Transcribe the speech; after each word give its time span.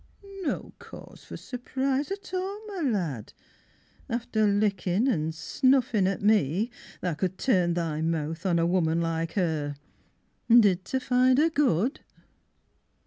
No 0.41 0.73
cause 0.79 1.23
for 1.25 1.37
surprise 1.37 2.09
at 2.09 2.33
all, 2.33 2.65
my 2.65 2.81
lad, 2.81 3.33
After 4.09 4.47
lickin' 4.47 5.07
and 5.07 5.31
snuffin' 5.35 6.07
at 6.07 6.23
me, 6.23 6.71
tha 7.01 7.13
could 7.13 7.37
Turn 7.37 7.75
thy 7.75 8.01
mouth 8.01 8.43
on 8.43 8.57
a 8.57 8.65
woman 8.65 8.99
like 8.99 9.33
her 9.33 9.75
Did 10.49 10.85
ter 10.85 10.99
find 10.99 11.37
her 11.37 11.51
good? 11.51 11.99